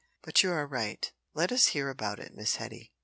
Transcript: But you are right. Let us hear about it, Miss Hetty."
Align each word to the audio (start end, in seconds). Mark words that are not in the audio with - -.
But 0.23 0.41
you 0.41 0.51
are 0.51 0.65
right. 0.65 1.11
Let 1.35 1.51
us 1.51 1.67
hear 1.77 1.87
about 1.91 2.17
it, 2.19 2.33
Miss 2.33 2.55
Hetty." 2.55 2.91